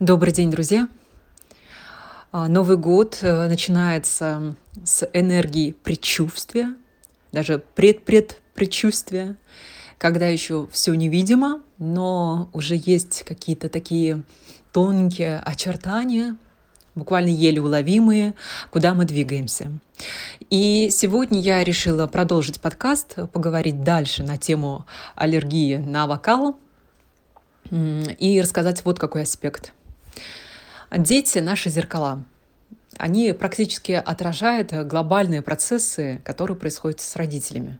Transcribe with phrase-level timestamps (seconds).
[0.00, 0.88] Добрый день, друзья!
[2.30, 6.76] А, Новый год э, начинается с энергии предчувствия,
[7.32, 9.34] даже предпредпредчувствия,
[9.98, 14.22] когда еще все невидимо, но уже есть какие-то такие
[14.72, 16.36] тонкие очертания,
[16.94, 18.34] буквально еле уловимые,
[18.70, 19.72] куда мы двигаемся.
[20.48, 24.86] И сегодня я решила продолжить подкаст, поговорить дальше на тему
[25.16, 26.56] аллергии на вокал
[27.72, 29.72] и рассказать вот какой аспект.
[30.90, 32.24] Дети— наши зеркала.
[32.96, 37.78] Они практически отражают глобальные процессы, которые происходят с родителями.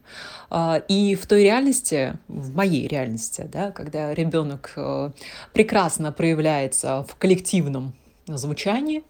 [0.50, 5.10] А, и в той реальности, в моей реальности, да, когда ребенок э,
[5.52, 7.94] прекрасно проявляется в коллективном
[8.26, 9.02] звучании,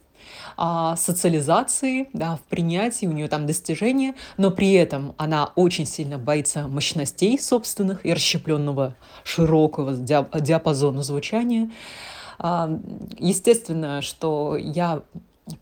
[0.56, 6.18] а, социализации, да, в принятии, у нее там достижения, но при этом она очень сильно
[6.18, 11.70] боится мощностей собственных и расщепленного широкого диапазона звучания.
[12.38, 15.02] Естественно, что я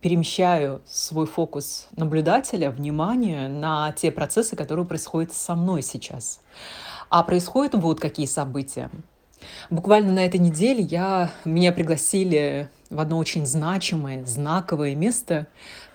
[0.01, 6.41] перемещаю свой фокус наблюдателя, внимание на те процессы, которые происходят со мной сейчас.
[7.09, 8.91] А происходят вот какие события.
[9.71, 15.47] Буквально на этой неделе я, меня пригласили в одно очень значимое, знаковое место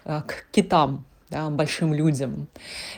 [0.05, 2.47] э, к китам, да, большим людям.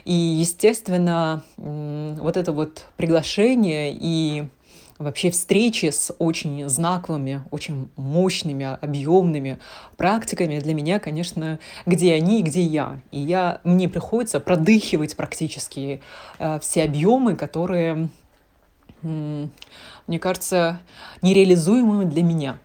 [0.05, 4.47] И, естественно, вот это вот приглашение и
[4.97, 9.59] вообще встречи с очень знаковыми, очень мощными, объемными
[9.97, 12.99] практиками для меня, конечно, где они и где я.
[13.11, 16.01] И я, мне приходится продыхивать практически
[16.39, 18.09] э, все объемы, которые,
[19.01, 19.47] э,
[20.07, 20.79] мне кажется,
[21.21, 22.59] нереализуемыми для меня.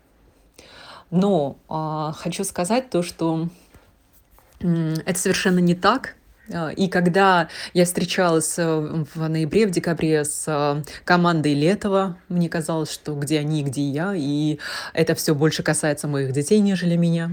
[1.10, 3.48] Но э, хочу сказать то, что
[4.60, 6.16] это совершенно не так,
[6.76, 12.90] и когда я встречалась э, в ноябре, в декабре с э, командой Летова, мне казалось,
[12.90, 14.58] что где они, где я, и
[14.94, 17.30] это все больше касается моих детей, нежели меня.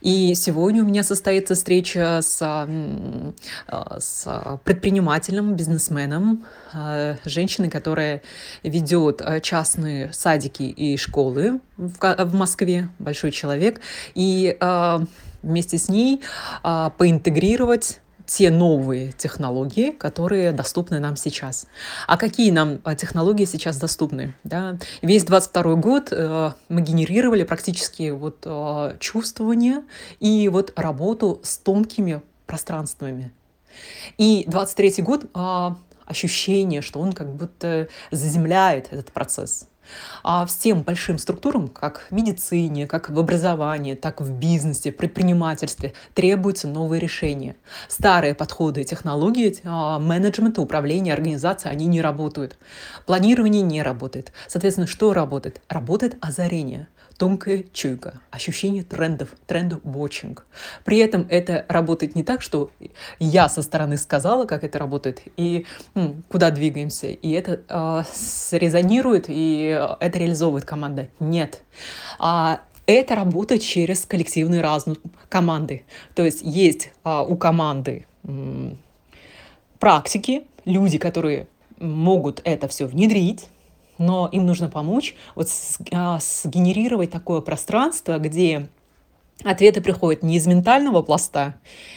[0.00, 2.38] И сегодня у меня состоится встреча с,
[3.66, 6.44] э, с предпринимателем, бизнесменом,
[7.24, 8.22] женщиной, которая
[8.62, 13.80] ведет частные садики и школы в Москве, большой человек,
[14.14, 14.56] и
[15.42, 16.22] вместе с ней
[16.62, 21.66] поинтегрировать те новые технологии, которые доступны нам сейчас.
[22.06, 24.34] А какие нам а, технологии сейчас доступны?
[24.44, 24.78] Да?
[25.02, 29.82] Весь 22 год э, мы генерировали практически вот э, чувствование
[30.20, 33.32] и вот работу с тонкими пространствами.
[34.16, 35.70] И 23 год э,
[36.06, 39.66] ощущение, что он как будто заземляет этот процесс.
[40.22, 46.68] А всем большим структурам, как в медицине, как в образовании, так в бизнесе, предпринимательстве, требуются
[46.68, 47.56] новые решения.
[47.88, 52.58] Старые подходы и технологии а, менеджмента, управления, организации, они не работают.
[53.06, 54.32] Планирование не работает.
[54.46, 55.60] Соответственно, что работает?
[55.68, 56.88] Работает озарение
[57.20, 60.38] тонкая чуйка, ощущение трендов, тренд-watching.
[60.84, 62.70] При этом это работает не так, что
[63.18, 69.26] я со стороны сказала, как это работает, и м, куда двигаемся, и это э, срезонирует,
[69.28, 71.08] и это реализовывает команда.
[71.20, 71.60] Нет.
[72.18, 74.96] А это работает через коллективный разум
[75.28, 75.84] команды.
[76.14, 78.78] То есть есть а, у команды м,
[79.78, 81.48] практики, люди, которые
[81.78, 83.46] могут это все внедрить,
[84.00, 85.48] но им нужно помочь вот
[85.92, 88.66] а, сгенерировать такое пространство, где
[89.44, 91.54] ответы приходят не из ментального пласта,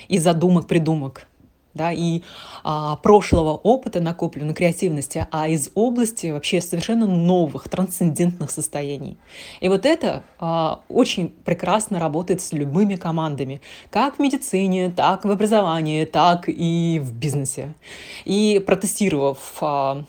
[0.09, 1.27] из задумок, придумок,
[1.73, 2.21] да, и
[2.63, 9.17] а, прошлого опыта накопленной креативности, а из области вообще совершенно новых, трансцендентных состояний.
[9.59, 15.31] И вот это а, очень прекрасно работает с любыми командами, как в медицине, так в
[15.31, 17.73] образовании, так и в бизнесе.
[18.25, 20.03] И протестировав а,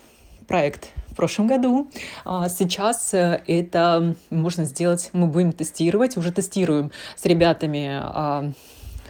[0.47, 1.89] проект в прошлом году.
[2.25, 8.51] А сейчас э, это можно сделать, мы будем тестировать, уже тестируем с ребятами а,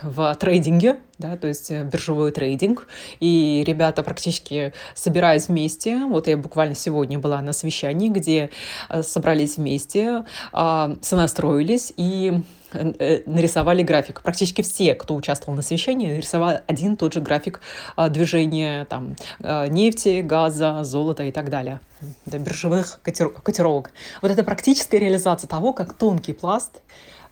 [0.03, 2.87] в трейдинге, да, то есть э, биржевой трейдинг,
[3.21, 8.51] и ребята практически собираясь вместе, вот я буквально сегодня была на совещании, где
[8.91, 11.95] э, собрались вместе, а, сонастроились.
[11.97, 12.35] И
[12.75, 14.23] нарисовали график.
[14.23, 17.61] Практически все, кто участвовал на совещании, нарисовали один и тот же график
[17.97, 21.81] а, движения там, а, нефти, газа, золота и так далее,
[22.27, 23.91] до биржевых котировок.
[24.23, 26.81] Вот это практическая реализация того, как тонкий пласт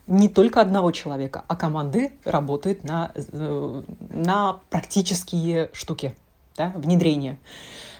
[0.07, 6.15] не только одного человека, а команды работает на, э, на практические штуки,
[6.55, 7.37] да, внедрение.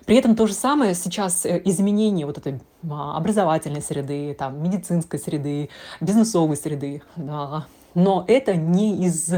[0.06, 2.60] При этом то же самое сейчас э, изменение вот этой
[2.90, 5.70] а, образовательной среды, там, медицинской среды,
[6.02, 7.02] бизнесовой среды.
[7.16, 7.68] Да.
[7.94, 9.34] Но это не из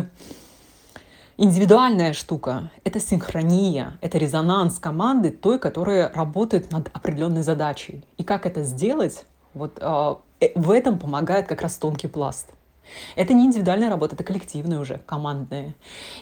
[1.37, 8.03] индивидуальная штука, это синхрония, это резонанс команды той, которая работает над определенной задачей.
[8.17, 12.54] И как это сделать, вот э, э, в этом помогает как раз тонкий пласт.
[13.15, 15.75] Это не индивидуальная работа, это коллективная уже, командная.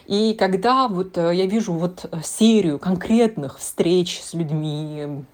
[0.06, 5.24] И когда вот э, я вижу вот э, серию конкретных встреч с людьми,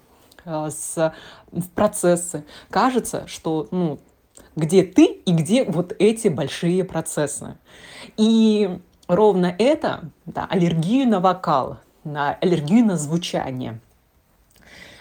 [0.45, 1.13] с
[1.51, 3.99] в процессы, кажется, что ну,
[4.55, 7.57] где ты и где вот эти большие процессы.
[8.17, 13.79] И ровно это, да, аллергию на вокал, на аллергию на звучание,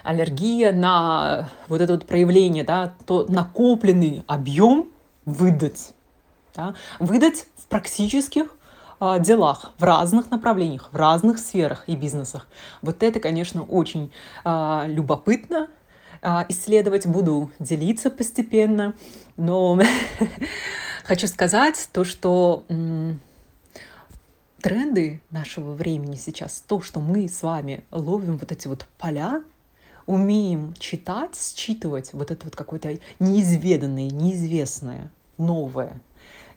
[0.03, 4.89] аллергия на вот это вот проявление, да, то накопленный объем
[5.25, 5.95] выдать,
[6.55, 8.55] да, выдать в практических
[9.01, 12.47] э, делах, в разных направлениях, в разных сферах и бизнесах.
[12.83, 14.13] Вот это, конечно, очень
[14.45, 15.69] э, любопытно,
[16.23, 18.95] а, исследовать, буду делиться постепенно,
[19.39, 19.81] но
[21.05, 22.65] хочу сказать то, что
[24.61, 29.43] тренды нашего времени сейчас, то, что мы с вами ловим вот эти вот поля,
[30.07, 36.01] умеем читать, считывать вот это вот какое-то неизведанное, неизвестное, новое.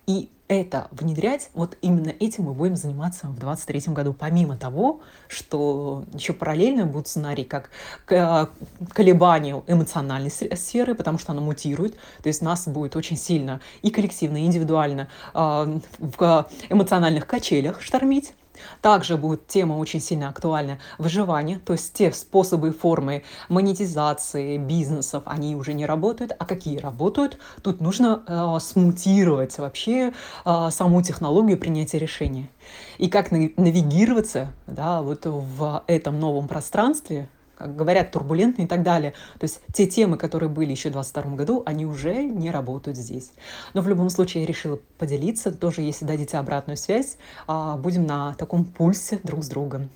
[0.05, 4.13] И это внедрять, вот именно этим мы будем заниматься в 2023 году.
[4.13, 7.69] Помимо того, что еще параллельно будут сценарии как
[8.05, 14.37] колебания эмоциональной сферы, потому что она мутирует, то есть нас будет очень сильно и коллективно,
[14.37, 18.33] и индивидуально э, в эмоциональных качелях штормить,
[18.81, 25.23] также будет тема очень сильно актуальна выживание, то есть те способы и формы монетизации бизнесов,
[25.25, 30.13] они уже не работают, а какие работают, тут нужно э, смутировать вообще
[30.45, 32.49] э, саму технологию принятия решения.
[32.97, 37.29] И как навигироваться да, вот в этом новом пространстве,
[37.67, 39.13] говорят, турбулентные и так далее.
[39.39, 43.31] То есть те темы, которые были еще в 2022 году, они уже не работают здесь.
[43.73, 47.17] Но в любом случае я решила поделиться, тоже если дадите обратную связь,
[47.47, 49.89] а, будем на таком пульсе друг с другом.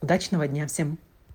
[0.00, 0.98] Удачного дня всем!